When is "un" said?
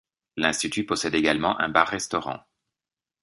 1.59-1.69